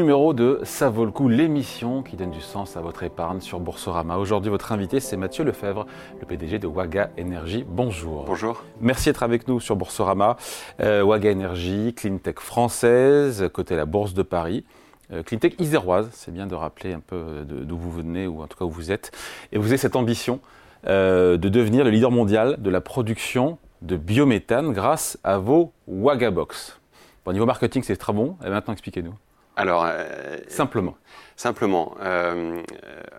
Numéro 0.00 0.32
de 0.32 0.60
Ça 0.62 0.88
vaut 0.88 1.04
le 1.04 1.10
coup, 1.10 1.28
l'émission 1.28 2.02
qui 2.02 2.16
donne 2.16 2.30
du 2.30 2.40
sens 2.40 2.74
à 2.78 2.80
votre 2.80 3.02
épargne 3.02 3.42
sur 3.42 3.60
Boursorama. 3.60 4.16
Aujourd'hui, 4.16 4.50
votre 4.50 4.72
invité, 4.72 4.98
c'est 4.98 5.18
Mathieu 5.18 5.44
Lefebvre, 5.44 5.84
le 6.18 6.26
PDG 6.26 6.58
de 6.58 6.66
Waga 6.66 7.10
Energy. 7.20 7.66
Bonjour. 7.68 8.24
Bonjour. 8.24 8.64
Merci 8.80 9.10
d'être 9.10 9.22
avec 9.22 9.46
nous 9.46 9.60
sur 9.60 9.76
Boursorama. 9.76 10.38
Euh, 10.80 11.04
Waga 11.04 11.30
Energy, 11.30 11.92
cleantech 11.94 12.40
française, 12.40 13.50
côté 13.52 13.76
la 13.76 13.84
Bourse 13.84 14.14
de 14.14 14.22
Paris. 14.22 14.64
Euh, 15.12 15.22
cleantech 15.22 15.60
iséroise, 15.60 16.08
c'est 16.14 16.32
bien 16.32 16.46
de 16.46 16.54
rappeler 16.54 16.94
un 16.94 17.00
peu 17.00 17.44
d'où 17.46 17.76
vous 17.76 17.92
venez, 17.92 18.26
ou 18.26 18.40
en 18.40 18.46
tout 18.46 18.56
cas 18.56 18.64
où 18.64 18.70
vous 18.70 18.90
êtes. 18.90 19.12
Et 19.52 19.58
vous 19.58 19.66
avez 19.66 19.76
cette 19.76 19.96
ambition 19.96 20.40
euh, 20.86 21.36
de 21.36 21.50
devenir 21.50 21.84
le 21.84 21.90
leader 21.90 22.10
mondial 22.10 22.56
de 22.58 22.70
la 22.70 22.80
production 22.80 23.58
de 23.82 23.98
biométhane 23.98 24.72
grâce 24.72 25.18
à 25.24 25.36
vos 25.36 25.74
Waga 25.86 26.30
Box. 26.30 26.80
Au 27.26 27.34
niveau 27.34 27.44
marketing, 27.44 27.82
c'est 27.82 27.98
très 27.98 28.14
bon. 28.14 28.38
Et 28.42 28.48
maintenant, 28.48 28.72
expliquez-nous. 28.72 29.12
Alors, 29.56 29.84
euh, 29.84 30.36
simplement. 30.48 30.96
Simplement. 31.36 31.94
Euh, 32.00 32.62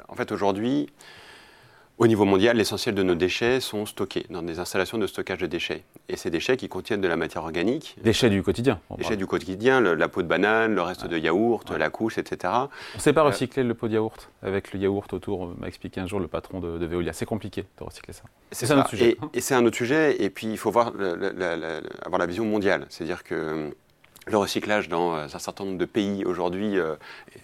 en 0.08 0.16
fait, 0.16 0.31
aujourd'hui, 0.31 0.89
au 1.98 2.08
niveau 2.08 2.26
mondial, 2.26 2.58
l'essentiel 2.58 2.95
de 2.95 3.03
nos 3.03 3.13
déchets 3.13 3.59
sont 3.59 3.85
stockés 3.85 4.26
dans 4.31 4.41
des 4.41 4.58
installations 4.58 4.98
de 4.98 5.05
stockage 5.05 5.38
de 5.38 5.45
déchets. 5.45 5.84
Et 6.09 6.17
ces 6.17 6.31
déchets 6.31 6.58
qui 6.58 6.67
contiennent 6.67 7.02
de 7.02 7.08
la 7.08 7.16
matière 7.16 7.44
organique. 7.44 7.95
Déchets 8.03 8.31
du 8.31 8.41
quotidien. 8.41 8.80
Déchets 8.98 9.17
du 9.17 9.27
quotidien, 9.27 9.80
la 9.81 10.08
peau 10.08 10.23
de 10.23 10.27
banane, 10.27 10.73
le 10.73 10.81
reste 10.81 11.05
de 11.05 11.16
yaourt, 11.17 11.70
la 11.70 11.89
couche, 11.91 12.17
etc. 12.17 12.52
On 12.53 12.70
ne 12.95 13.02
sait 13.02 13.13
pas 13.13 13.22
euh, 13.22 13.25
recycler 13.25 13.63
le 13.63 13.75
pot 13.75 13.88
de 13.88 13.94
yaourt 13.94 14.31
avec 14.41 14.73
le 14.73 14.80
yaourt 14.80 15.13
autour. 15.13 15.53
M'a 15.59 15.67
expliqué 15.67 16.02
un 16.02 16.08
jour 16.08 16.19
le 16.19 16.28
patron 16.28 16.59
de, 16.59 16.80
de 16.80 16.86
Veolia. 16.88 17.13
C'est 17.13 17.28
compliqué 17.28 17.66
de 17.78 17.84
recycler 17.84 18.13
ça. 18.13 18.23
C'est 18.52 18.72
un 18.72 18.80
autre 18.80 18.89
sujet. 18.89 19.17
Et, 19.36 19.41
c'est 19.41 19.53
un 19.53 19.63
autre 19.63 19.78
sujet. 19.78 20.23
Et 20.23 20.31
puis, 20.31 20.47
il 20.47 20.58
faut 20.58 20.72
voir 20.72 20.94
avoir 22.03 22.19
la 22.19 22.25
vision 22.25 22.45
mondiale. 22.45 22.88
C'est-à-dire 22.89 23.23
que 23.23 23.75
le 24.27 24.38
recyclage 24.38 24.89
dans 24.89 25.16
euh, 25.16 25.25
un 25.25 25.39
certain 25.39 25.66
nombre 25.66 25.77
de 25.77 25.86
pays 25.86 26.25
aujourd'hui, 26.25 26.77
euh, 26.77 26.95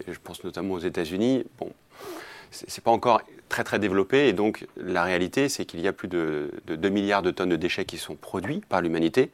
je 0.06 0.18
pense 0.22 0.44
notamment 0.44 0.74
aux 0.74 0.80
États-Unis, 0.80 1.44
bon, 1.58 1.72
c'est 2.50 2.82
pas 2.82 2.90
encore 2.90 3.20
très 3.48 3.64
très 3.64 3.78
développé 3.78 4.28
et 4.28 4.32
donc 4.32 4.66
la 4.76 5.02
réalité 5.02 5.48
c'est 5.48 5.64
qu'il 5.66 5.80
y 5.80 5.88
a 5.88 5.92
plus 5.92 6.08
de, 6.08 6.50
2 6.66 6.88
milliards 6.88 7.22
de 7.22 7.30
tonnes 7.30 7.50
de 7.50 7.56
déchets 7.56 7.84
qui 7.84 7.98
sont 7.98 8.14
produits 8.14 8.62
par 8.68 8.80
l'humanité 8.80 9.30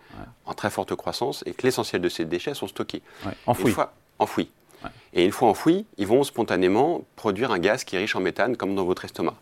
en 0.47 0.55
très 0.55 0.71
forte 0.71 0.95
croissance 0.97 1.45
et 1.47 1.53
que 1.53 1.63
l'essentiel 1.63 2.01
de 2.03 2.09
ces 2.09 2.25
déchets 2.25 2.55
sont 2.55 2.67
stockés. 2.67 3.03
Enfouis. 3.47 3.71
Fois, 3.73 3.93
enfouis. 4.19 4.51
Et 5.13 5.25
une 5.25 5.33
fois 5.33 5.49
enfouis, 5.49 5.87
ils 5.97 6.07
vont 6.07 6.25
spontanément 6.25 7.05
produire 7.17 7.53
un 7.53 7.59
gaz 7.59 7.85
qui 7.85 7.97
est 7.97 8.01
riche 8.01 8.17
en 8.17 8.21
méthane 8.21 8.57
comme 8.57 8.75
dans 8.75 8.85
votre 8.85 9.05
estomac. 9.05 9.35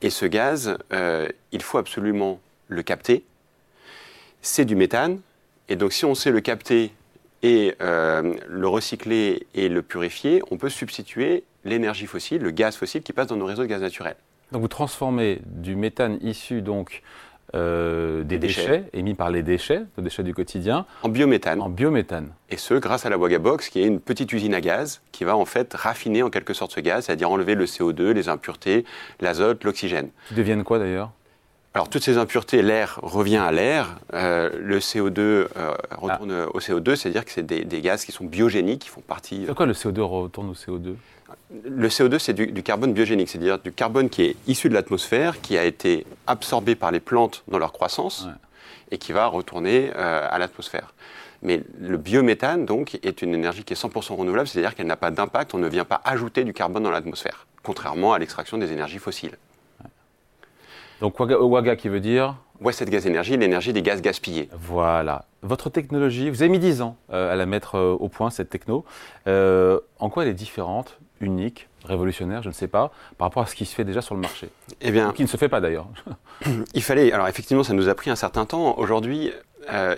Et 0.00 0.10
ce 0.10 0.26
gaz, 0.26 0.76
euh, 0.92 1.28
il 1.50 1.62
faut 1.62 1.78
absolument 1.78 2.40
le 2.68 2.82
capter. 2.82 3.24
C'est 4.42 4.64
du 4.64 4.76
méthane, 4.76 5.20
et 5.68 5.76
donc 5.76 5.92
si 5.92 6.04
on 6.04 6.14
sait 6.14 6.30
le 6.30 6.40
capter 6.40 6.92
et 7.42 7.74
euh, 7.80 8.34
le 8.48 8.68
recycler 8.68 9.46
et 9.54 9.68
le 9.68 9.82
purifier, 9.82 10.42
on 10.50 10.56
peut 10.56 10.68
substituer 10.68 11.44
l'énergie 11.64 12.06
fossile, 12.06 12.42
le 12.42 12.50
gaz 12.50 12.76
fossile 12.76 13.02
qui 13.02 13.12
passe 13.12 13.28
dans 13.28 13.36
nos 13.36 13.46
réseaux 13.46 13.62
de 13.62 13.68
gaz 13.68 13.80
naturel. 13.80 14.16
Donc 14.52 14.62
vous 14.62 14.68
transformez 14.68 15.40
du 15.46 15.76
méthane 15.76 16.18
issu 16.22 16.62
donc 16.62 17.02
euh, 17.54 18.24
des, 18.24 18.38
déchets. 18.38 18.84
émis 18.92 19.14
par 19.14 19.30
les 19.30 19.42
déchets, 19.42 19.82
les 19.96 20.02
déchets 20.04 20.22
du 20.22 20.34
quotidien, 20.34 20.84
en 21.02 21.08
biométhane. 21.08 21.60
En 21.60 21.68
biométhane. 21.68 22.32
Et 22.50 22.56
ce, 22.56 22.74
grâce 22.74 23.06
à 23.06 23.10
la 23.10 23.16
Wagabox, 23.16 23.68
qui 23.68 23.80
est 23.80 23.86
une 23.86 24.00
petite 24.00 24.32
usine 24.32 24.54
à 24.54 24.60
gaz 24.60 25.00
qui 25.12 25.24
va 25.24 25.36
en 25.36 25.44
fait 25.44 25.72
raffiner 25.74 26.22
en 26.22 26.30
quelque 26.30 26.54
sorte 26.54 26.72
ce 26.72 26.80
gaz, 26.80 27.06
c'est-à-dire 27.06 27.30
enlever 27.30 27.54
le 27.54 27.64
CO2, 27.64 28.10
les 28.10 28.28
impuretés, 28.28 28.84
l'azote, 29.20 29.64
l'oxygène. 29.64 30.10
Qui 30.28 30.34
deviennent 30.34 30.64
quoi 30.64 30.78
d'ailleurs? 30.78 31.10
Alors 31.78 31.88
toutes 31.88 32.02
ces 32.02 32.18
impuretés, 32.18 32.60
l'air 32.60 32.98
revient 33.04 33.36
à 33.36 33.52
l'air, 33.52 34.00
euh, 34.12 34.50
le 34.60 34.80
CO2 34.80 35.20
euh, 35.20 35.46
retourne 35.92 36.32
ah. 36.32 36.48
au 36.52 36.58
CO2, 36.58 36.96
c'est-à-dire 36.96 37.24
que 37.24 37.30
c'est 37.30 37.46
des, 37.46 37.80
gaz 37.80 38.04
qui 38.04 38.10
sont 38.10 38.24
biogéniques, 38.24 38.80
qui 38.80 38.88
font 38.88 39.00
partie... 39.00 39.44
C'est 39.46 39.54
quoi 39.54 39.64
le 39.64 39.74
CO2 39.74 40.00
retourne 40.00 40.50
au 40.50 40.54
CO2 40.54 40.96
Le 41.64 41.88
CO2 41.88 42.18
c'est 42.18 42.32
du, 42.32 42.64
carbone 42.64 42.92
biogénique, 42.92 43.28
c'est-à-dire 43.28 43.60
du 43.60 43.70
carbone 43.70 44.10
qui 44.10 44.22
est 44.22 44.36
issu 44.48 44.68
de 44.68 44.74
l'atmosphère, 44.74 45.40
qui 45.40 45.56
a 45.56 45.64
été 45.64 46.04
absorbé 46.26 46.74
par 46.74 46.90
les 46.90 46.98
plantes 46.98 47.44
dans 47.46 47.60
leur 47.60 47.70
croissance 47.70 48.26
et 48.90 48.98
qui 48.98 49.12
va 49.12 49.26
retourner 49.26 49.92
euh, 49.94 50.26
à 50.28 50.36
l'atmosphère. 50.40 50.94
Mais 51.42 51.62
le 51.78 51.96
biométhane, 51.96 52.66
donc, 52.66 52.98
est 53.04 53.22
une 53.22 53.34
énergie 53.34 53.62
qui 53.62 53.74
est 53.74 53.80
100% 53.80 54.16
renouvelable, 54.16 54.48
c'est-à-dire 54.48 54.74
qu'elle 54.74 54.88
n'a 54.88 54.96
pas 54.96 55.12
d'impact, 55.12 55.54
on 55.54 55.58
ne 55.58 55.68
vient 55.68 55.84
pas 55.84 56.00
ajouter 56.04 56.42
du 56.42 56.52
carbone 56.52 56.82
dans 56.82 56.90
l'atmosphère, 56.90 57.46
contrairement 57.62 58.14
à 58.14 58.18
l'extraction 58.18 58.58
des 58.58 58.72
énergies 58.72 58.98
fossiles. 58.98 59.36
Donc 61.00 61.18
WAGA 61.20 61.76
qui 61.76 61.88
veut 61.88 62.00
dire 62.00 62.36
Wasted 62.60 62.90
Gas 62.90 63.06
Energy, 63.06 63.36
l'énergie 63.36 63.72
des 63.72 63.82
gaz 63.82 64.02
gaspillés. 64.02 64.48
Voilà. 64.52 65.26
Votre 65.42 65.70
technologie, 65.70 66.28
vous 66.28 66.42
avez 66.42 66.48
mis 66.48 66.58
10 66.58 66.82
ans 66.82 66.96
euh, 67.12 67.32
à 67.32 67.36
la 67.36 67.46
mettre 67.46 67.76
euh, 67.76 67.92
au 67.92 68.08
point, 68.08 68.30
cette 68.30 68.50
techno. 68.50 68.84
Euh, 69.28 69.78
en 70.00 70.10
quoi 70.10 70.24
elle 70.24 70.30
est 70.30 70.34
différente, 70.34 70.98
unique, 71.20 71.68
révolutionnaire, 71.84 72.42
je 72.42 72.48
ne 72.48 72.52
sais 72.52 72.66
pas, 72.66 72.90
par 73.16 73.26
rapport 73.26 73.44
à 73.44 73.46
ce 73.46 73.54
qui 73.54 73.64
se 73.64 73.74
fait 73.74 73.84
déjà 73.84 74.02
sur 74.02 74.16
le 74.16 74.20
marché? 74.20 74.48
Eh 74.80 74.90
bien. 74.90 75.12
Qui 75.12 75.22
ne 75.22 75.28
se 75.28 75.36
fait 75.36 75.48
pas 75.48 75.60
d'ailleurs. 75.60 75.86
il 76.74 76.82
fallait. 76.82 77.12
Alors 77.12 77.28
effectivement, 77.28 77.62
ça 77.62 77.74
nous 77.74 77.88
a 77.88 77.94
pris 77.94 78.10
un 78.10 78.16
certain 78.16 78.44
temps. 78.44 78.76
Aujourd'hui, 78.78 79.30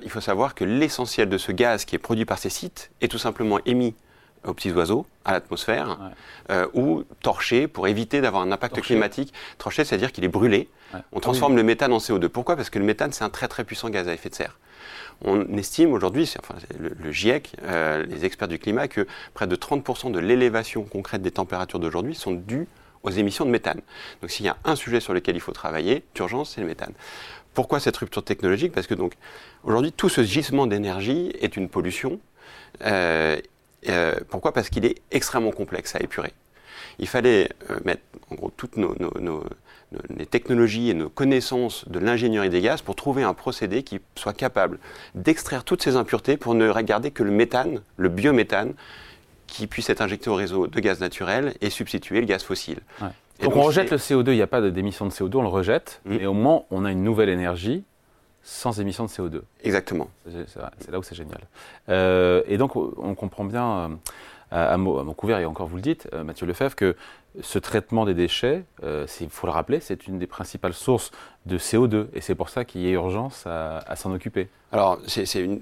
il 0.03 0.11
faut 0.11 0.21
savoir 0.21 0.55
que 0.55 0.65
l'essentiel 0.65 1.29
de 1.29 1.39
ce 1.39 1.53
gaz 1.53 1.85
qui 1.85 1.95
est 1.95 2.01
produit 2.01 2.25
par 2.25 2.39
ces 2.39 2.51
sites 2.51 2.91
est 3.01 3.09
tout 3.09 3.19
simplement 3.19 3.59
émis 3.65 3.95
aux 4.47 4.55
petits 4.55 4.73
oiseaux, 4.73 5.07
à 5.25 5.33
l'atmosphère, 5.33 5.99
euh, 6.51 6.67
ou 6.75 7.05
torché 7.23 7.69
pour 7.69 7.89
éviter 7.89 8.21
d'avoir 8.21 8.43
un 8.43 8.53
impact 8.53 8.81
climatique. 8.81 9.33
Torché, 9.59 9.85
c'est-à-dire 9.85 10.13
qu'il 10.13 10.25
est 10.25 10.29
brûlé. 10.29 10.69
On 11.13 11.21
transforme 11.21 11.57
le 11.57 11.63
méthane 11.63 11.93
en 11.93 11.99
CO2. 11.99 12.29
Pourquoi? 12.29 12.57
Parce 12.57 12.71
que 12.71 12.79
le 12.79 12.85
méthane, 12.85 13.13
c'est 13.13 13.25
un 13.25 13.31
très 13.31 13.49
très 13.49 13.65
puissant 13.65 13.91
gaz 13.91 14.09
à 14.09 14.15
effet 14.15 14.29
de 14.29 14.35
serre. 14.35 14.59
On 15.23 15.47
estime 15.59 15.93
aujourd'hui, 15.93 16.29
enfin, 16.39 16.55
le, 16.79 17.13
GIEC, 17.13 17.53
euh, 17.63 18.05
les 18.07 18.25
experts 18.25 18.49
du 18.49 18.59
climat, 18.59 18.89
que 18.89 19.07
près 19.35 19.47
de 19.47 19.55
30% 19.55 20.11
de 20.11 20.19
l'élévation 20.19 20.83
concrète 20.85 21.21
des 21.23 21.31
températures 21.31 21.79
d'aujourd'hui 21.79 22.15
sont 22.15 22.33
dues 22.33 22.67
aux 23.03 23.11
émissions 23.11 23.45
de 23.45 23.51
méthane. 23.51 23.81
Donc 24.21 24.31
s'il 24.31 24.47
y 24.47 24.49
a 24.49 24.57
un 24.65 24.77
sujet 24.77 25.01
sur 25.01 25.15
lequel 25.15 25.37
il 25.37 25.41
faut 25.41 25.53
travailler 25.53 26.05
d'urgence, 26.15 26.55
c'est 26.55 26.61
le 26.61 26.67
méthane. 26.67 26.93
Pourquoi 27.55 27.81
cette 27.81 27.97
rupture 27.97 28.23
technologique? 28.23 28.73
Parce 28.73 28.87
que 28.87 28.95
donc 28.95 29.15
aujourd'hui 29.65 29.93
tout 29.93 30.09
ce 30.09 30.23
gisement 30.23 30.67
d'énergie 30.67 31.33
est 31.41 31.57
une 31.57 31.69
pollution 31.69 32.21
euh, 32.83 33.39
euh, 33.89 34.15
pourquoi? 34.29 34.53
Parce 34.53 34.69
qu'il 34.69 34.85
est 34.85 34.97
extrêmement 35.11 35.53
complexe 35.53 35.95
à 35.95 36.01
épurer. 36.01 36.33
Il 36.99 37.09
fallait 37.09 37.49
euh, 37.71 37.79
mettre 37.85 38.03
en 38.31 38.35
gros 38.35 38.53
toutes 38.57 38.77
nos, 38.77 38.95
les 40.11 40.27
technologies 40.27 40.91
et 40.91 40.95
nos 40.95 41.09
connaissances 41.09 41.89
de 41.89 41.99
l'ingénierie 41.99 42.51
des 42.51 42.61
gaz 42.61 42.83
pour 42.83 42.95
trouver 42.95 43.23
un 43.23 43.35
procédé 43.35 43.83
qui 43.83 44.01
soit 44.15 44.33
capable 44.33 44.79
d'extraire 45.15 45.65
toutes 45.65 45.83
ces 45.83 45.97
impuretés 45.97 46.37
pour 46.37 46.55
ne 46.55 46.69
regarder 46.69 47.11
que 47.11 47.23
le 47.23 47.31
méthane, 47.31 47.81
le 47.97 48.09
biométhane, 48.09 48.75
qui 49.47 49.67
puisse 49.67 49.91
être 49.91 50.01
injecté 50.01 50.31
au 50.31 50.35
réseau 50.35 50.69
de 50.69 50.81
gaz 50.81 51.01
naturel 51.01 51.55
et 51.61 51.71
substituer 51.71 52.21
le 52.21 52.27
gaz 52.27 52.45
fossile. 52.45 52.79
Donc, 53.43 53.57
on 53.57 53.63
rejette 53.63 53.91
le 53.91 53.97
CO2, 53.97 54.29
il 54.29 54.37
n'y 54.37 54.43
a 54.43 54.47
pas 54.47 54.61
d'émission 54.61 55.07
de 55.07 55.11
CO2, 55.11 55.39
on 55.39 55.43
le 55.43 55.49
rejette, 55.49 56.03
mmh. 56.05 56.17
mais 56.17 56.27
au 56.27 56.35
moins 56.35 56.65
on 56.71 56.85
a 56.85 56.93
une 56.93 57.03
nouvelle 57.03 57.31
énergie 57.31 57.85
sans 58.43 58.81
émission 58.81 59.05
de 59.05 59.11
CO2. 59.11 59.43
Exactement. 59.63 60.09
C'est 60.27 60.91
là 60.91 60.99
où 60.99 61.03
c'est 61.03 61.15
génial. 61.15 61.41
Euh, 61.89 62.43
et 62.47 62.57
donc, 62.57 62.77
on 62.77 63.15
comprend 63.15 63.45
bien, 63.45 63.99
euh, 64.53 64.75
à, 64.75 64.77
mon 64.77 65.13
couvert, 65.15 65.39
et 65.39 65.45
encore 65.45 65.69
vous 65.69 65.77
le 65.77 65.83
dites, 65.83 66.09
euh, 66.13 66.25
Mathieu 66.25 66.47
Lefebvre, 66.47 66.75
que 66.75 66.97
ce 67.43 67.59
traitement 67.59 68.05
des 68.07 68.15
déchets, 68.15 68.65
il 68.83 69.29
faut 69.31 69.47
le 69.47 69.53
rappeler, 69.53 69.79
c'est 69.79 70.09
une 70.09 70.19
des 70.19 70.27
principales 70.27 70.75
sources 70.75 71.13
de 71.47 71.59
CO2. 71.59 72.09
Et 72.13 72.21
c'est 72.21 72.35
pour 72.35 72.49
ça 72.49 72.65
qu'il 72.65 72.81
y 72.81 72.89
a 72.89 72.91
urgence 72.91 73.47
à, 73.47 73.95
s'en 73.95 74.13
occuper. 74.13 74.49
Alors, 74.73 74.99
c'est 75.07 75.41
une, 75.41 75.61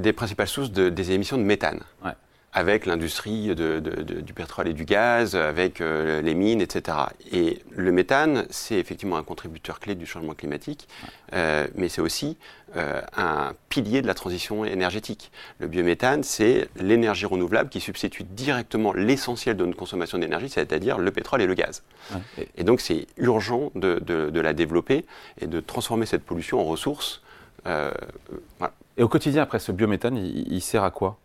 des 0.00 0.12
principales 0.12 0.48
sources 0.48 0.70
des 0.70 1.12
émissions 1.12 1.38
de 1.38 1.44
méthane. 1.44 1.80
Ouais 2.04 2.12
avec 2.52 2.86
l'industrie 2.86 3.54
du 3.54 4.32
pétrole 4.32 4.68
et 4.68 4.72
du 4.72 4.84
gaz, 4.84 5.36
avec 5.36 5.80
euh, 5.80 6.22
les 6.22 6.34
mines, 6.34 6.60
etc. 6.60 6.96
Et 7.30 7.60
le 7.70 7.92
méthane, 7.92 8.46
c'est 8.48 8.76
effectivement 8.76 9.16
un 9.16 9.22
contributeur 9.22 9.80
clé 9.80 9.94
du 9.94 10.06
changement 10.06 10.34
climatique, 10.34 10.88
euh, 11.34 11.66
mais 11.74 11.90
c'est 11.90 12.00
aussi 12.00 12.38
euh, 12.76 13.02
un 13.16 13.52
pilier 13.68 14.00
de 14.00 14.06
la 14.06 14.14
transition 14.14 14.64
énergétique. 14.64 15.30
Le 15.58 15.66
biométhane, 15.66 16.22
c'est 16.22 16.68
l'énergie 16.76 17.26
renouvelable 17.26 17.68
qui 17.68 17.80
substitue 17.80 18.24
directement 18.24 18.94
l'essentiel 18.94 19.56
de 19.56 19.66
notre 19.66 19.78
consommation 19.78 20.16
d'énergie, 20.16 20.48
c'est-à-dire 20.48 20.98
le 20.98 21.10
pétrole 21.10 21.42
et 21.42 21.46
le 21.46 21.54
gaz. 21.54 21.82
Et, 22.56 22.64
donc 22.64 22.80
c'est 22.80 23.06
urgent 23.18 23.72
de, 23.74 24.40
la 24.40 24.52
développer 24.54 25.04
et 25.40 25.46
de 25.46 25.60
transformer 25.60 26.06
cette 26.06 26.24
pollution 26.24 26.60
en 26.60 26.64
ressources. 26.64 27.22
Et 28.96 29.02
au 29.02 29.08
quotidien, 29.08 29.42
après, 29.42 29.58
ce 29.58 29.70
biométhane, 29.70 30.16
il 30.16 30.60
sert 30.62 30.82
à 30.82 30.90
quoi? 30.90 31.18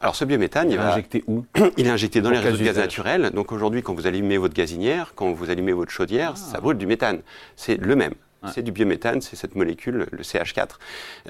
Alors 0.00 0.16
ce 0.16 0.24
biométhane, 0.24 0.70
il, 0.70 0.76
va 0.76 0.92
injecté 0.92 1.24
où 1.26 1.46
Il 1.78 1.86
est 1.86 1.90
injecté 1.90 2.20
dans 2.20 2.30
les 2.30 2.38
réseaux 2.38 2.58
de 2.58 2.64
gaz 2.64 2.76
naturels. 2.76 3.30
Donc 3.30 3.52
aujourd'hui, 3.52 3.82
quand 3.82 3.94
vous 3.94 4.06
allumez 4.06 4.36
votre 4.36 4.54
gazinière, 4.54 5.12
quand 5.14 5.32
vous 5.32 5.48
allumez 5.48 5.72
votre 5.72 5.90
chaudière, 5.90 6.34
ah. 6.34 6.36
ça 6.36 6.60
brûle 6.60 6.76
du 6.76 6.86
méthane. 6.86 7.20
C'est 7.56 7.76
le 7.76 7.96
même. 7.96 8.14
C'est 8.52 8.62
du 8.62 8.72
biométhane, 8.72 9.22
c'est 9.22 9.36
cette 9.36 9.54
molécule, 9.54 10.06
le 10.10 10.22
CH4. 10.22 10.72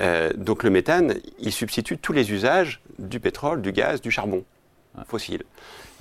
Euh, 0.01 0.33
donc 0.37 0.65
le 0.65 0.71
méthane, 0.71 1.15
il 1.39 1.53
substitue 1.53 1.97
tous 1.97 2.13
les 2.13 2.33
usages 2.33 2.81
du 2.99 3.21
pétrole, 3.21 3.63
du 3.63 3.71
gaz, 3.71 4.01
du 4.01 4.11
charbon 4.11 4.45
fossile. 5.07 5.45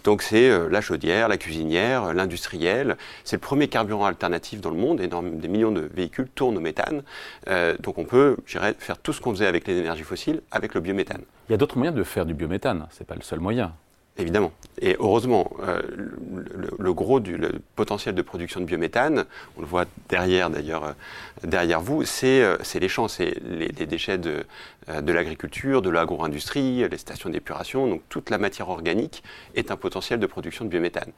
Donc 0.04 0.22
c'est 0.22 0.50
euh, 0.50 0.68
la 0.70 0.82
chaudière, 0.82 1.28
la 1.28 1.38
cuisinière, 1.38 2.14
l'industriel. 2.14 2.98
C'est 3.24 3.38
le 3.38 3.42
premier 3.42 3.68
carburant 3.68 4.06
alternatif 4.06 4.60
dans 4.60 4.72
le 4.72 4.78
monde 4.78 5.02
et 5.02 5.08
dans 5.08 5.24
des 5.24 5.48
millions 5.48 5.72
de 5.72 5.90
véhicules 5.94 6.28
tournent 6.34 6.58
au 6.58 6.62
méthane. 6.62 7.04
Euh, 7.48 7.76
donc 7.80 7.98
on 7.98 8.06
peut, 8.06 8.38
je 8.46 8.58
dirais, 8.58 8.76
faire 8.78 8.98
tout 8.98 9.14
ce 9.14 9.22
qu'on 9.22 9.32
faisait 9.32 9.48
avec 9.48 9.68
les 9.68 9.78
énergies 9.78 10.04
fossiles 10.04 10.42
avec 10.52 10.74
le 10.74 10.82
biométhane. 10.82 11.22
Il 11.48 11.52
y 11.52 11.56
a 11.56 11.58
d'autres 11.58 11.78
moyens 11.78 11.98
de 11.98 12.04
faire 12.04 12.26
du 12.26 12.34
biométhane, 12.34 12.88
ce 12.92 13.00
n'est 13.00 13.06
pas 13.06 13.16
le 13.16 13.22
seul 13.22 13.40
moyen. 13.40 13.74
Évidemment. 14.18 14.52
Et 14.80 14.96
heureusement, 15.00 15.52
euh, 15.64 15.82
le, 16.78 16.94
gros 16.94 17.20
du 17.20 17.40
potentiel 17.76 18.14
de 18.14 18.22
production 18.22 18.60
de 18.60 18.66
biométhane, 18.66 19.26
on 19.58 19.62
le 19.62 19.66
voit 19.66 19.86
derrière 20.08 20.52
d'ailleurs, 20.52 20.84
euh, 20.84 20.92
derrière 21.44 21.82
vous, 21.82 22.06
c'est 22.06 22.44
euh, 22.44 22.58
les 22.80 22.88
champs, 22.88 23.08
c'est 23.08 23.34
les, 23.44 23.70
déchets 23.70 24.20
de, 24.20 24.46
de 25.02 25.12
l'agriculture, 25.12 25.82
de 25.82 25.90
l'agro-industrie, 25.90 26.88
les 26.88 26.98
stations 26.98 27.32
d'épuration. 27.32 27.88
Donc 27.88 28.02
toute 28.10 28.30
la 28.30 28.38
matière 28.38 28.70
organique 28.70 29.24
est 29.56 29.72
un 29.72 29.78
potentiel 29.78 30.20
de 30.20 30.28
production 30.28 30.66
de 30.66 30.70
biométhane. 30.70 31.12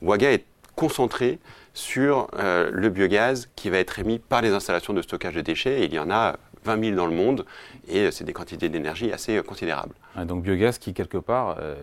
Waga 0.00 0.32
est 0.32 0.44
concentré 0.76 1.38
sur 1.74 2.28
le 2.32 2.88
biogaz 2.88 3.50
qui 3.54 3.68
va 3.68 3.78
être 3.78 3.98
émis 3.98 4.18
par 4.18 4.40
les 4.40 4.50
installations 4.50 4.94
de 4.94 5.02
stockage 5.02 5.34
de 5.34 5.42
déchets. 5.42 5.82
Et 5.82 5.84
il 5.84 5.92
y 5.92 5.98
en 5.98 6.10
a 6.10 6.36
20 6.64 6.84
000 6.84 6.96
dans 6.96 7.06
le 7.06 7.14
monde, 7.14 7.44
et 7.88 8.10
c'est 8.10 8.24
des 8.24 8.32
quantités 8.32 8.68
d'énergie 8.68 9.12
assez 9.12 9.36
euh, 9.36 9.42
considérables. 9.42 9.94
donc 10.24 10.42
biogaz 10.42 10.78
qui, 10.78 10.92
quelque 10.94 11.18
part, 11.18 11.56
euh, 11.58 11.74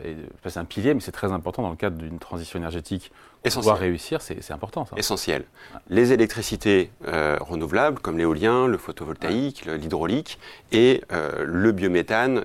est, 0.45 0.57
un 0.57 0.65
pilier, 0.65 0.94
mais 0.94 1.01
c'est 1.01 1.12
très 1.12 1.31
important 1.31 1.62
dans 1.62 1.69
le 1.69 1.75
cadre 1.75 1.97
d'une 1.97 2.19
transition 2.19 2.57
énergétique. 2.57 3.12
Pour 3.44 3.53
pouvoir 3.53 3.77
réussir, 3.77 4.21
c'est 4.21 4.51
important. 4.51 4.85
Ça. 4.85 4.95
Essentiel. 4.97 5.45
Les 5.89 6.12
électricités 6.12 6.91
euh, 7.07 7.38
renouvelables, 7.39 8.00
comme 8.00 8.18
l'éolien, 8.18 8.68
le 8.68 8.77
photovoltaïque, 8.77 9.65
l'hydraulique, 9.65 10.39
et 10.71 11.01
le 11.09 11.71
biométhane 11.71 12.44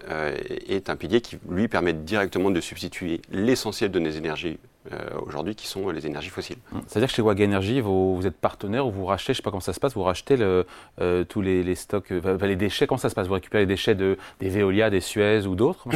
est 0.68 0.90
un 0.90 0.96
pilier 0.96 1.20
qui, 1.20 1.38
lui, 1.48 1.66
permet 1.66 1.92
directement 1.92 2.50
de 2.50 2.60
substituer 2.60 3.20
l'essentiel 3.30 3.90
de 3.90 3.98
nos 3.98 4.10
énergies 4.10 4.58
euh, 4.90 5.20
aujourd'hui 5.24 5.54
qui 5.54 5.68
sont 5.68 5.90
les 5.90 6.06
énergies 6.06 6.30
fossiles. 6.30 6.56
Hum. 6.72 6.82
C'est-à-dire 6.86 7.08
que 7.08 7.14
chez 7.14 7.22
Waga 7.22 7.44
Energy, 7.44 7.80
vous, 7.80 8.20
êtes 8.24 8.36
partenaire 8.36 8.86
ou 8.86 8.90
vous 8.90 9.04
rachetez, 9.04 9.32
je 9.32 9.32
ne 9.32 9.36
sais 9.36 9.42
pas 9.42 9.50
comment 9.50 9.60
ça 9.60 9.72
se 9.72 9.80
passe, 9.80 9.94
vous 9.94 10.02
rachetez 10.02 10.36
le, 10.36 10.66
euh, 11.00 11.24
tous 11.24 11.40
les, 11.40 11.74
stocks, 11.74 12.10
euh, 12.10 12.38
les 12.38 12.56
déchets, 12.56 12.86
comment 12.86 12.98
ça 12.98 13.08
se 13.08 13.14
passe? 13.14 13.28
Vous 13.28 13.34
récupérez 13.34 13.62
les 13.62 13.68
déchets 13.68 13.94
de, 13.94 14.18
des 14.40 14.48
Veolia, 14.48 14.90
des 14.90 15.00
Suez 15.00 15.46
ou 15.46 15.54
d'autres? 15.54 15.86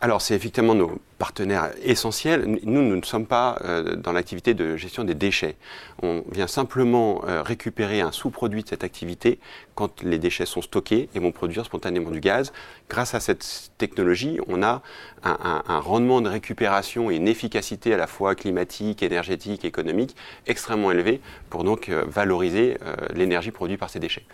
Alors 0.00 0.22
c'est 0.22 0.34
effectivement 0.34 0.74
nos 0.74 0.98
partenaires 1.20 1.70
essentiels. 1.84 2.46
Nous, 2.64 2.82
nous 2.82 2.96
ne 2.96 3.04
sommes 3.04 3.26
pas 3.26 3.60
dans 3.98 4.12
l'activité 4.12 4.54
de 4.54 4.76
gestion 4.76 5.04
des 5.04 5.14
déchets. 5.14 5.56
On 6.02 6.24
vient 6.32 6.46
simplement 6.46 7.20
récupérer 7.44 8.00
un 8.00 8.10
sous-produit 8.10 8.62
de 8.64 8.68
cette 8.68 8.84
activité 8.84 9.38
quand 9.74 10.02
les 10.02 10.18
déchets 10.18 10.46
sont 10.46 10.62
stockés 10.62 11.08
et 11.14 11.18
vont 11.20 11.30
produire 11.30 11.64
spontanément 11.64 12.10
du 12.10 12.20
gaz. 12.20 12.52
Grâce 12.88 13.14
à 13.14 13.20
cette 13.20 13.70
technologie, 13.78 14.40
on 14.48 14.62
a 14.62 14.82
un, 15.22 15.80
rendement 15.80 16.20
de 16.20 16.28
récupération 16.28 17.10
et 17.10 17.16
une 17.16 17.28
efficacité 17.28 17.94
à 17.94 17.96
la 17.96 18.06
fois 18.06 18.34
climatique, 18.34 19.02
énergétique, 19.02 19.64
économique 19.64 20.16
extrêmement 20.46 20.90
élevé 20.90 21.20
pour 21.48 21.64
donc 21.64 21.88
euh, 21.88 22.04
valoriser 22.06 22.78
euh, 22.82 22.94
l'énergie 23.14 23.50
produite 23.50 23.78
par 23.78 23.90
ces 23.90 24.00
déchets. 24.00 24.24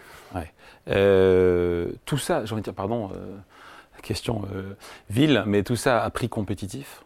Euh, 0.88 1.88
tout 2.04 2.18
ça, 2.18 2.44
j'ai 2.44 2.52
envie 2.52 2.62
de 2.62 2.64
dire, 2.64 2.74
pardon, 2.74 3.10
question 4.06 4.42
ville, 5.10 5.42
mais 5.46 5.62
tout 5.62 5.76
ça 5.76 6.02
à 6.02 6.10
prix 6.10 6.28
compétitif 6.28 7.02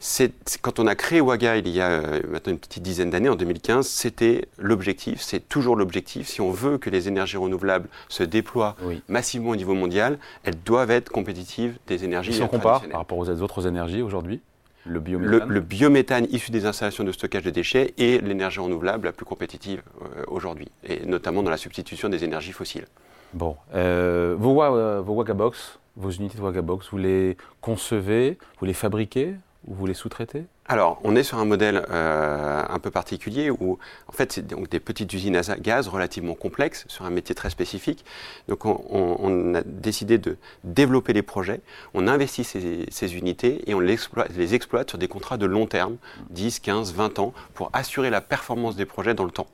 c'est, 0.00 0.32
quand 0.62 0.78
on 0.78 0.86
a 0.86 0.94
créé 0.94 1.20
Waga 1.20 1.56
il 1.56 1.68
y 1.68 1.80
a 1.80 1.90
euh, 1.90 2.20
maintenant 2.28 2.52
une 2.52 2.58
petite 2.58 2.82
dizaine 2.82 3.10
d'années, 3.10 3.28
en 3.28 3.36
2015, 3.36 3.86
c'était 3.86 4.48
l'objectif, 4.58 5.20
c'est 5.20 5.48
toujours 5.48 5.76
l'objectif. 5.76 6.28
Si 6.28 6.40
on 6.40 6.50
veut 6.50 6.78
que 6.78 6.90
les 6.90 7.08
énergies 7.08 7.36
renouvelables 7.36 7.88
se 8.08 8.22
déploient 8.22 8.76
massivement 9.08 9.50
au 9.50 9.56
niveau 9.56 9.74
mondial, 9.74 10.18
elles 10.44 10.60
doivent 10.64 10.90
être 10.90 11.10
compétitives 11.10 11.78
des 11.86 12.04
énergies. 12.04 12.34
Si 12.34 12.42
on 12.42 12.48
compare 12.48 12.86
par 12.88 13.00
rapport 13.00 13.18
aux 13.18 13.28
autres 13.28 13.66
énergies 13.66 14.02
aujourd'hui 14.02 14.40
le 14.84 15.00
biométhane. 15.00 15.48
Le, 15.48 15.60
biométhane 15.60 16.26
issu 16.30 16.50
des 16.50 16.64
installations 16.64 17.04
de 17.04 17.12
stockage 17.12 17.42
de 17.42 17.50
déchets 17.50 17.92
est 17.98 18.24
l'énergie 18.24 18.60
renouvelable 18.60 19.06
la 19.06 19.12
plus 19.12 19.26
compétitive 19.26 19.82
euh, 20.00 20.24
aujourd'hui, 20.28 20.68
et 20.82 21.04
notamment 21.04 21.42
dans 21.42 21.50
la 21.50 21.58
substitution 21.58 22.08
des 22.08 22.24
énergies 22.24 22.52
fossiles. 22.52 22.86
Bon, 23.34 23.56
euh, 23.74 24.34
vos, 24.38 24.62
euh, 24.62 25.02
vos 25.02 25.12
Wagabox, 25.12 25.78
vos 25.98 26.10
unités 26.10 26.38
de 26.38 26.42
Wagabox, 26.42 26.88
vous 26.90 26.98
les 26.98 27.36
concevez, 27.60 28.38
vous 28.58 28.66
les 28.66 28.72
fabriquez 28.72 29.34
ou 29.66 29.74
vous 29.74 29.86
les 29.86 29.94
sous-traitez? 29.94 30.44
Alors, 30.70 31.00
on 31.02 31.16
est 31.16 31.22
sur 31.22 31.38
un 31.38 31.44
modèle 31.44 31.84
euh, 31.90 32.62
un 32.68 32.78
peu 32.78 32.90
particulier 32.90 33.50
où, 33.50 33.78
en 34.06 34.12
fait, 34.12 34.32
c'est 34.32 34.46
donc 34.46 34.68
des 34.68 34.80
petites 34.80 35.12
usines 35.12 35.34
à 35.34 35.42
gaz 35.56 35.88
relativement 35.88 36.34
complexes 36.34 36.84
sur 36.88 37.04
un 37.04 37.10
métier 37.10 37.34
très 37.34 37.50
spécifique. 37.50 38.04
Donc, 38.48 38.64
on, 38.64 39.54
a 39.54 39.62
décidé 39.62 40.18
de 40.18 40.36
développer 40.64 41.14
les 41.14 41.22
projets, 41.22 41.62
on 41.94 42.06
investit 42.06 42.44
ces, 42.44 43.16
unités 43.16 43.68
et 43.68 43.74
on 43.74 43.80
les 43.80 43.94
exploite, 43.94 44.30
les 44.36 44.54
exploite 44.54 44.90
sur 44.90 44.98
des 44.98 45.08
contrats 45.08 45.38
de 45.38 45.46
long 45.46 45.66
terme, 45.66 45.96
10, 46.30 46.60
15, 46.60 46.92
20 46.92 47.18
ans, 47.18 47.32
pour 47.54 47.70
assurer 47.72 48.10
la 48.10 48.20
performance 48.20 48.76
des 48.76 48.86
projets 48.86 49.14
dans 49.14 49.24
le 49.24 49.30
temps. 49.30 49.48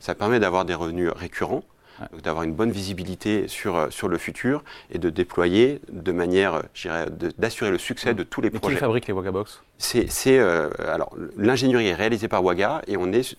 Ça 0.00 0.14
permet 0.14 0.38
d'avoir 0.38 0.64
des 0.64 0.74
revenus 0.74 1.10
récurrents 1.10 1.64
d'avoir 2.22 2.44
une 2.44 2.54
bonne 2.54 2.70
visibilité 2.70 3.48
sur, 3.48 3.76
euh, 3.76 3.90
sur 3.90 4.08
le 4.08 4.18
futur 4.18 4.62
et 4.90 4.98
de 4.98 5.10
déployer 5.10 5.80
de 5.90 6.12
manière, 6.12 6.62
euh, 6.86 7.06
d'assurer 7.38 7.70
le 7.70 7.78
succès 7.78 8.14
de 8.14 8.22
tous 8.22 8.40
les 8.40 8.50
Mais 8.50 8.58
projets. 8.58 8.76
Qui 8.76 8.80
fabrique 8.80 9.06
les 9.06 9.12
Wagabox 9.12 9.62
c'est, 9.80 10.08
euh, 10.40 10.70
alors 10.88 11.14
l'ingénierie 11.36 11.86
est 11.86 11.94
réalisée 11.94 12.26
par 12.26 12.42
Waga 12.42 12.82
et 12.88 12.96
on 12.96 13.12
est 13.12 13.36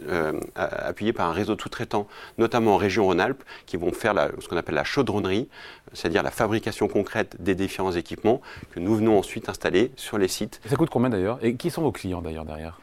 appuyé 0.56 1.12
par 1.12 1.30
un 1.30 1.34
réseau 1.34 1.56
de 1.56 1.62
sous-traitants, 1.62 2.08
notamment 2.38 2.76
en 2.76 2.78
région 2.78 3.04
Rhône-Alpes, 3.04 3.44
qui 3.66 3.76
vont 3.76 3.92
faire 3.92 4.16
ce 4.40 4.48
qu'on 4.48 4.56
appelle 4.56 4.76
la 4.76 4.86
chaudronnerie, 4.86 5.50
c'est-à-dire 5.92 6.24
la 6.24 6.32
fabrication 6.32 6.88
concrète 6.88 7.36
des 7.42 7.56
différents 7.56 7.92
équipements 7.92 8.40
que 8.72 8.80
nous 8.80 8.96
venons 8.96 9.20
ensuite 9.20 9.50
installer 9.50 9.92
sur 9.98 10.18
les 10.18 10.30
sites. 10.30 10.62
ça 10.66 10.78
coûte 10.78 10.90
combien 10.90 11.10
d'ailleurs? 11.10 11.40
Et 11.42 11.56
qui 11.56 11.70
sont 11.70 11.82
vos 11.82 11.92
clients 11.92 12.22
d'ailleurs 12.22 12.46
derrière? 12.46 12.80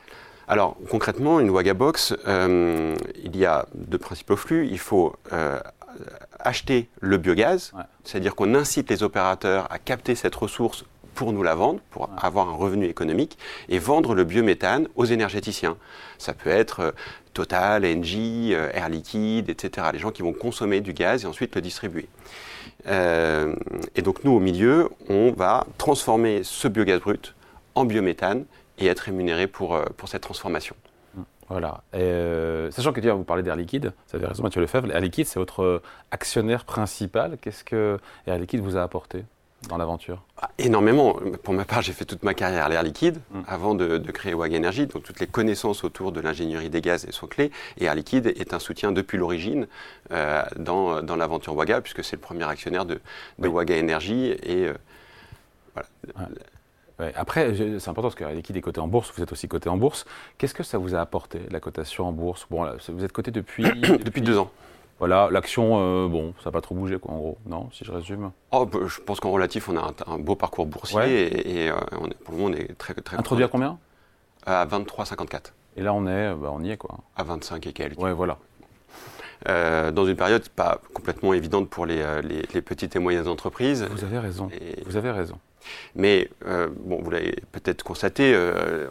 Alors 0.49 0.77
concrètement, 0.89 1.41
une 1.41 1.51
Wagabox, 1.51 2.15
euh, 2.29 2.95
il 3.25 3.37
y 3.37 3.45
a 3.45 3.67
deux 3.75 3.99
principaux 3.99 4.37
flux. 4.37 4.69
Il 4.71 4.79
faut 4.79 5.15
euh, 5.33 5.59
acheter 6.39 6.89
le 7.01 7.17
biogaz, 7.17 7.73
c'est-à-dire 8.05 8.37
qu'on 8.37 8.55
incite 8.55 8.89
les 8.89 9.03
opérateurs 9.03 9.67
à 9.73 9.79
capter 9.79 10.15
cette 10.15 10.35
ressource 10.37 10.85
pour 11.15 11.33
nous 11.33 11.43
la 11.43 11.55
vendre, 11.55 11.81
pour 11.91 12.11
avoir 12.21 12.49
un 12.49 12.55
revenu 12.55 12.85
économique, 12.85 13.39
et 13.69 13.79
vendre 13.79 14.15
le 14.15 14.23
biométhane 14.23 14.87
aux 14.97 15.07
énergéticiens. 15.07 15.79
Ça 16.19 16.33
peut 16.33 16.51
être 16.51 16.81
euh, 16.81 16.91
Total, 17.33 17.85
Engie, 17.85 18.53
Air 18.53 18.89
Liquide, 18.89 19.51
etc. 19.51 19.89
Les 19.93 19.99
gens 19.99 20.11
qui 20.11 20.23
vont 20.23 20.33
consommer 20.33 20.81
du 20.81 20.95
gaz 20.95 21.25
et 21.25 21.27
ensuite 21.27 21.55
le 21.55 21.61
distribuer. 21.61 22.09
et 22.87 24.03
donc 24.03 24.25
nous, 24.25 24.33
au 24.33 24.41
milieu, 24.41 24.89
on 25.11 25.33
va 25.33 25.67
transformer 25.77 26.41
ce 26.45 26.67
biogaz 26.67 26.99
brut 26.99 27.35
en 27.75 27.85
biométhane 27.85 28.47
et 28.79 28.87
être 28.87 29.01
rémunéré 29.01 29.47
pour, 29.47 29.75
euh, 29.75 29.85
pour 29.97 30.09
cette 30.09 30.23
transformation. 30.23 30.77
Voilà. 31.49 31.83
Euh, 31.95 32.71
sachant 32.73 32.93
que 32.93 33.01
vous 33.09 33.25
parlez 33.25 33.43
d'Air 33.43 33.57
Liquide, 33.57 33.93
vous 34.09 34.17
avez 34.17 34.27
raison 34.27 34.43
Mathieu 34.43 34.61
Lefebvre, 34.61 34.91
Air 34.91 35.01
Liquide 35.01 35.27
c'est 35.27 35.39
votre 35.39 35.81
actionnaire 36.11 36.65
principal. 36.65 37.39
Qu'est-ce 37.41 37.63
que 37.63 37.99
Air 38.27 38.39
Liquide 38.39 38.61
vous 38.61 38.77
a 38.77 38.83
apporté 38.83 39.25
dans 39.69 39.77
l'aventure? 39.77 40.23
Ah, 40.41 40.51
Énormément. 40.59 41.17
Pour 41.45 41.55
ma 41.55 41.65
part, 41.65 41.83
j'ai 41.83 41.93
fait 41.93 42.05
toute 42.05 42.25
ma 42.25 42.35
carrière 42.35 42.65
à 42.65 42.69
l'Air 42.69 42.83
Liquide 42.83 43.21
hum. 43.33 43.45
avant 43.47 43.77
de, 43.77 43.99
créer 44.11 44.35
WAG 44.35 44.55
Energy. 44.55 44.87
Donc 44.87 45.05
toutes 45.05 45.21
les 45.21 45.29
connaissances 45.29 45.85
autour 45.85 46.11
de 46.11 46.21
l'ingénierie 46.21 46.69
des 46.69 46.81
gaz 46.81 47.09
sont 47.11 47.29
clés. 47.29 47.53
Et 47.79 47.85
Air 47.85 47.95
Liquide 47.95 48.27
est 48.27 48.53
un 48.53 48.59
soutien 48.59 48.91
depuis 48.91 49.17
l'origine 49.17 49.69
euh, 50.11 50.43
dans, 50.57 51.01
dans 51.03 51.15
l'aventure 51.15 51.55
WAGA, 51.55 51.81
puisque 51.81 52.03
c'est 52.03 52.17
le 52.17 52.23
premier 52.23 52.45
actionnaire 52.45 52.87
de, 52.87 53.01
de 53.39 53.49
WAGA 53.49 53.79
Energy. 53.79 54.35
Et 54.43 54.69
voilà. 55.75 56.29
Après, 57.15 57.55
c'est 57.55 57.89
important 57.89 58.03
parce 58.09 58.15
que 58.15 58.25
Liquide 58.25 58.57
est 58.57 58.63
coté 58.63 58.81
en 58.81 58.89
bourse, 58.89 59.13
vous 59.15 59.23
êtes 59.23 59.33
aussi 59.33 59.49
coté 59.49 59.69
en 59.69 59.77
bourse. 59.77 60.07
Qu'est-ce 60.39 60.55
que 60.55 60.63
ça 60.63 60.79
vous 60.79 60.95
a 60.95 61.01
apporté, 61.01 61.41
la 61.51 61.61
cotation 61.61 62.07
en 62.07 62.13
bourse? 62.13 62.47
Bon, 62.51 62.67
Vous 62.89 63.05
êtes 63.05 63.13
coté 63.13 63.31
depuis, 63.33 63.65
depuis, 63.65 64.23
deux 64.23 64.39
ans. 64.39 64.51
Voilà, 64.99 65.29
l'action, 65.31 65.79
euh, 65.79 66.09
bon, 66.09 66.33
ça 66.43 66.49
n'a 66.49 66.53
pas 66.53 66.63
trop 66.63 66.75
bougé, 66.75 66.99
quoi, 66.99 67.13
en 67.13 67.19
gros, 67.19 67.39
non, 67.45 67.69
si 67.71 67.85
je 67.85 67.93
résume? 67.93 68.31
Oh, 68.51 68.65
bah, 68.65 68.79
Je 68.87 68.99
pense 69.01 69.21
qu'en 69.21 69.31
relatif, 69.31 69.69
on 69.69 69.77
a 69.77 69.93
un, 70.07 70.19
beau 70.19 70.37
parcours 70.37 70.65
boursier 70.65 71.65
et, 71.65 71.71
euh, 71.71 71.75
on 72.01 72.07
est, 72.07 72.15
pour 72.15 72.33
le 72.33 72.41
moment, 72.41 72.55
on 72.55 72.59
est 72.59 72.79
très. 72.79 72.95
très 72.95 73.19
Introduit 73.19 73.45
à 73.45 73.49
combien? 73.49 73.79
À 74.47 74.65
23,54. 74.65 75.53
Et 75.77 75.83
là, 75.83 75.93
on 75.93 76.07
est, 76.07 76.35
bah, 76.35 76.51
on 76.51 76.63
y 76.63 76.71
est, 76.71 76.79
quoi. 76.79 77.01
À 77.15 77.25
25 77.25 77.67
et 77.67 77.73
quelques. 77.75 78.01
Ouais, 78.01 78.15
voilà. 78.15 78.39
Euh, 79.49 79.93
dans 79.93 80.07
une 80.07 80.17
période 80.17 80.49
pas 80.49 80.81
complètement 80.95 81.35
évidente 81.35 81.69
pour 81.69 81.85
les, 81.85 82.03
les, 82.23 82.63
petites 82.63 82.97
et 82.97 82.99
moyennes 82.99 83.29
entreprises. 83.29 83.87
Vous 83.91 84.03
avez 84.03 84.19
raison. 84.19 84.49
Vous 84.87 84.97
avez 84.97 85.11
raison. 85.11 85.39
Mais 85.95 86.29
euh, 86.47 86.69
bon, 86.81 87.01
vous 87.03 87.11
l'avez 87.11 87.37
peut-être 87.53 87.83
constaté, 87.83 88.33
euh, 88.35 88.87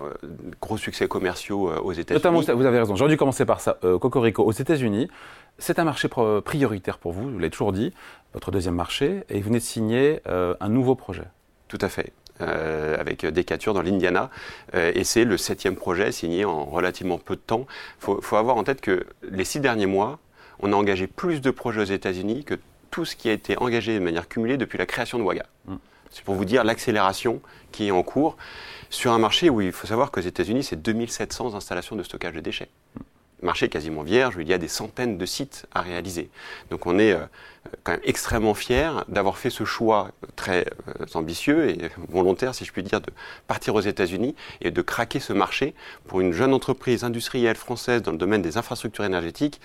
gros 0.61 0.77
succès 0.77 1.07
commerciaux 1.07 1.69
euh, 1.69 1.79
aux 1.79 1.93
États-Unis. 1.93 2.23
Notamment, 2.23 2.39
vous 2.39 2.65
avez 2.65 2.79
raison. 2.79 2.95
J'aurais 2.95 3.11
dû 3.11 3.17
commencer 3.17 3.45
par 3.45 3.61
ça. 3.61 3.77
Cocorico, 3.81 4.43
aux 4.43 4.51
États-Unis, 4.51 5.09
c'est 5.57 5.79
un 5.79 5.83
marché 5.83 6.09
prioritaire 6.43 6.97
pour 6.97 7.13
vous, 7.13 7.29
vous 7.29 7.39
l'avez 7.39 7.49
toujours 7.49 7.71
dit, 7.71 7.93
votre 8.33 8.51
deuxième 8.51 8.75
marché, 8.75 9.23
et 9.29 9.39
vous 9.39 9.47
venez 9.47 9.59
de 9.59 9.63
signer 9.63 10.21
un 10.25 10.69
nouveau 10.69 10.95
projet. 10.95 11.23
Tout 11.67 11.77
à 11.81 11.89
fait. 11.89 12.11
avec 12.39 13.25
Decatur 13.25 13.73
dans 13.73 13.81
l'Indiana. 13.81 14.29
et 14.73 15.03
c'est 15.03 15.23
le 15.23 15.37
septième 15.37 15.75
projet 15.75 16.11
signé 16.11 16.43
en 16.43 16.65
relativement 16.65 17.17
peu 17.17 17.35
de 17.35 17.41
temps. 17.41 17.65
Il 18.01 18.21
faut, 18.21 18.35
avoir 18.35 18.57
en 18.57 18.63
tête 18.63 18.81
que 18.81 19.05
les 19.29 19.45
six 19.45 19.61
derniers 19.61 19.85
mois, 19.85 20.19
on 20.59 20.73
a 20.73 20.75
engagé 20.75 21.07
plus 21.07 21.41
de 21.41 21.51
projets 21.51 21.81
aux 21.81 21.85
États-Unis 21.85 22.43
que 22.43 22.55
tout 22.95 23.03
ce 23.03 23.17
qui 23.17 23.29
a 23.29 23.33
été 23.33 23.57
engagé 23.57 23.93
de 23.93 23.99
manière 23.99 24.29
cumulée 24.29 24.55
depuis 24.55 24.77
la 24.77 24.85
création 24.85 25.17
de 25.17 25.23
Waga. 25.23 25.45
Hum. 25.67 25.79
C'est 26.11 26.23
pour 26.23 26.35
vous 26.35 26.45
dire 26.45 26.63
l'accélération 26.63 27.41
qui 27.71 27.87
est 27.87 27.91
en 27.91 28.03
cours 28.03 28.37
sur 28.89 29.11
un 29.11 29.19
marché 29.19 29.49
où 29.49 29.61
il 29.61 29.71
faut 29.71 29.87
savoir 29.87 30.11
qu'aux 30.11 30.21
États-Unis, 30.21 30.63
c'est 30.63 30.81
2700 30.81 31.55
installations 31.55 31.95
de 31.95 32.03
stockage 32.03 32.33
de 32.33 32.39
déchets. 32.39 32.69
Marché 33.41 33.67
quasiment 33.67 34.01
vierge, 34.01 34.37
où 34.37 34.39
il 34.39 34.47
y 34.47 34.53
a 34.53 34.57
des 34.57 34.69
centaines 34.69 35.17
de 35.17 35.25
sites 35.25 35.67
à 35.73 35.81
réaliser. 35.81 36.29
Donc 36.69 36.85
on 36.85 36.97
est 36.97 37.11
euh, 37.11 37.25
quand 37.83 37.91
même 37.91 38.01
extrêmement 38.03 38.53
fiers 38.53 38.91
d'avoir 39.09 39.37
fait 39.37 39.49
ce 39.49 39.65
choix 39.65 40.11
très 40.35 40.65
ambitieux 41.13 41.69
et 41.69 41.89
volontaire, 42.07 42.55
si 42.55 42.63
je 42.63 42.71
puis 42.71 42.81
dire, 42.81 43.01
de 43.01 43.11
partir 43.47 43.75
aux 43.75 43.81
États-Unis 43.81 44.35
et 44.61 44.71
de 44.71 44.81
craquer 44.81 45.19
ce 45.19 45.33
marché 45.33 45.75
pour 46.07 46.21
une 46.21 46.31
jeune 46.31 46.53
entreprise 46.53 47.03
industrielle 47.03 47.57
française 47.57 48.01
dans 48.01 48.11
le 48.11 48.17
domaine 48.17 48.41
des 48.41 48.57
infrastructures 48.57 49.03
énergétiques 49.03 49.59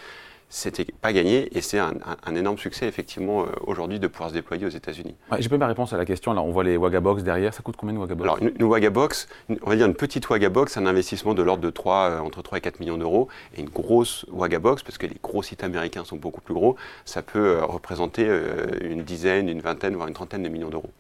c'était 0.51 0.85
pas 0.85 1.13
gagné 1.13 1.57
et 1.57 1.61
c'est 1.63 1.79
un, 1.79 1.95
énorme 2.35 2.59
succès 2.59 2.87
effectivement 2.87 3.45
euh, 3.45 3.47
aujourd'hui 3.67 4.01
de 4.01 4.09
pouvoir 4.09 4.31
se 4.31 4.35
déployer 4.35 4.67
aux 4.67 4.71
États-Unis. 4.71 5.15
J'ai 5.39 5.49
pas 5.49 5.57
ma 5.57 5.69
réponse 5.69 5.93
à 5.93 5.97
la 5.97 6.05
question. 6.05 6.33
Là, 6.33 6.43
on 6.43 6.51
voit 6.51 6.65
les 6.65 6.77
Wagabox 6.77 7.23
derrière. 7.23 7.55
Ça 7.55 7.63
coûte 7.63 7.77
combien 7.77 7.95
une 7.95 8.01
Wagabox? 8.01 8.25
Alors 8.25 8.43
une, 8.43 8.53
une 8.59 8.65
Wagabox, 8.65 9.29
on 9.63 9.71
va 9.71 9.77
dire 9.77 9.87
une 9.87 9.95
petite 9.95 10.29
Wagabox, 10.29 10.77
un 10.77 10.87
investissement 10.87 11.35
de 11.35 11.43
l'ordre 11.43 11.63
de 11.63 11.71
3, 11.71 11.95
euh, 11.95 12.19
entre 12.19 12.43
3 12.43 12.59
et 12.59 12.61
4 12.61 12.81
millions 12.81 12.99
d'euros. 12.99 13.29
Et 13.57 13.61
une 13.61 13.69
grosse 13.69 14.27
Wagabox, 14.33 14.83
parce 14.83 14.99
que 14.99 15.07
les 15.07 15.17
gros 15.23 15.43
sites 15.45 15.63
américains 15.63 16.05
sont 16.05 16.17
beaucoup 16.17 16.41
plus 16.41 16.55
gros, 16.55 16.75
ça 17.05 17.23
peut 17.23 17.39
euh, 17.39 17.65
représenter 17.65 18.29
une 18.83 19.03
dizaine, 19.03 19.49
une 19.49 19.61
vingtaine, 19.61 19.95
voire 19.95 20.09
une 20.09 20.15
trentaine 20.15 20.43
de 20.43 20.49
millions 20.49 20.69
d'euros. 20.69 20.91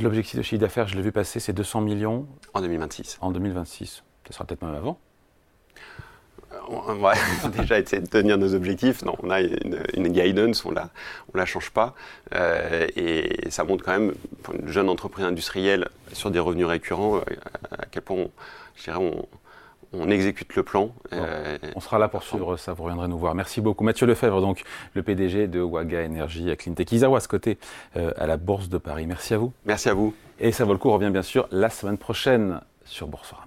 L'objectif 0.00 0.36
de 0.36 0.42
chiffre 0.42 0.60
d'affaires, 0.60 0.86
je 0.86 0.94
l'ai 0.94 1.02
vu 1.02 1.10
passer, 1.10 1.40
c'est 1.40 1.52
200 1.52 1.80
millions 1.80 2.26
En 2.54 2.60
2026. 2.60 3.18
En 3.20 3.32
2026. 3.32 4.04
Ça 4.28 4.34
sera 4.34 4.44
peut-être 4.44 4.62
même 4.62 4.74
avant 4.74 4.98
on 6.70 6.94
va 6.94 7.14
déjà 7.56 7.78
essayer 7.78 8.02
de 8.02 8.06
tenir 8.06 8.38
nos 8.38 8.54
objectifs. 8.54 9.02
Non, 9.04 9.16
on 9.22 9.30
a 9.30 9.40
une, 9.40 10.08
guidance, 10.08 10.64
on 10.64 10.70
la, 10.70 10.90
on 11.32 11.38
la 11.38 11.46
change 11.46 11.70
pas. 11.70 11.94
Euh, 12.34 12.86
et 12.96 13.50
ça 13.50 13.64
montre 13.64 13.84
quand 13.84 13.92
même, 13.92 14.14
pour 14.42 14.54
une 14.54 14.68
jeune 14.68 14.88
entreprise 14.88 15.24
industrielle 15.24 15.88
sur 16.12 16.30
des 16.30 16.38
revenus 16.38 16.66
récurrents, 16.66 17.16
euh, 17.16 17.20
à 17.70 17.86
quel 17.90 18.02
point, 18.02 18.16
on, 18.16 18.30
je 18.76 18.84
dirais, 18.84 18.98
on, 19.92 20.08
exécute 20.08 20.54
le 20.54 20.62
plan. 20.62 20.94
Euh, 21.12 21.58
on 21.74 21.80
sera 21.80 21.98
là 21.98 22.08
pour 22.08 22.22
suivre 22.22 22.56
ça, 22.56 22.72
vous 22.72 22.84
reviendrez 22.84 23.08
nous 23.08 23.18
voir. 23.18 23.34
Merci 23.34 23.60
beaucoup. 23.60 23.82
Mathieu 23.82 24.06
Lefebvre, 24.06 24.40
donc 24.40 24.62
le 24.94 25.02
PDG 25.02 25.48
de 25.48 25.60
Waga 25.60 26.04
Energy 26.04 26.48
à 26.50 26.56
Cleantech 26.56 26.92
Isawa, 26.92 27.18
ce 27.18 27.26
côté 27.26 27.58
à 27.94 28.26
la 28.26 28.36
Bourse 28.36 28.68
de 28.68 28.78
Paris. 28.78 29.06
Merci 29.06 29.34
à 29.34 29.38
vous. 29.38 29.52
Merci 29.66 29.88
à 29.88 29.94
vous. 29.94 30.14
Et 30.38 30.52
ça 30.52 30.64
vaut 30.64 30.72
le 30.72 30.78
coup, 30.78 30.90
on 30.90 30.94
revient 30.94 31.10
bien 31.10 31.22
sûr 31.22 31.48
la 31.50 31.70
semaine 31.70 31.98
prochaine 31.98 32.60
sur 32.84 33.08
Boursorama. 33.08 33.46